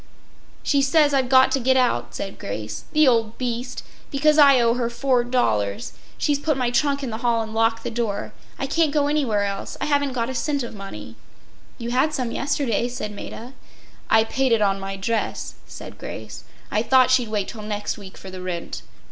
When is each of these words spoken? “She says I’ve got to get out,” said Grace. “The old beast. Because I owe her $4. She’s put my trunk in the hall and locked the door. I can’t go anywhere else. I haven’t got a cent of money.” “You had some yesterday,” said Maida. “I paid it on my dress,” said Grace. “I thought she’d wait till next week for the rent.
“She 0.63 0.81
says 0.81 1.13
I’ve 1.13 1.29
got 1.29 1.51
to 1.51 1.59
get 1.59 1.77
out,” 1.77 2.15
said 2.15 2.39
Grace. 2.39 2.85
“The 2.91 3.07
old 3.07 3.37
beast. 3.37 3.83
Because 4.09 4.39
I 4.39 4.59
owe 4.59 4.73
her 4.73 4.89
$4. 4.89 5.91
She’s 6.17 6.39
put 6.39 6.57
my 6.57 6.71
trunk 6.71 7.03
in 7.03 7.11
the 7.11 7.19
hall 7.19 7.43
and 7.43 7.53
locked 7.53 7.83
the 7.83 7.91
door. 7.91 8.33
I 8.57 8.65
can’t 8.65 8.91
go 8.95 9.05
anywhere 9.05 9.43
else. 9.43 9.77
I 9.79 9.85
haven’t 9.85 10.13
got 10.15 10.27
a 10.27 10.33
cent 10.33 10.63
of 10.63 10.73
money.” 10.73 11.17
“You 11.77 11.91
had 11.91 12.15
some 12.15 12.31
yesterday,” 12.31 12.87
said 12.87 13.11
Maida. 13.11 13.53
“I 14.09 14.23
paid 14.23 14.51
it 14.51 14.61
on 14.63 14.79
my 14.79 14.97
dress,” 14.97 15.53
said 15.67 15.99
Grace. 15.99 16.45
“I 16.71 16.81
thought 16.81 17.11
she’d 17.11 17.29
wait 17.29 17.47
till 17.49 17.61
next 17.61 17.99
week 17.99 18.17
for 18.17 18.31
the 18.31 18.41
rent. 18.41 18.81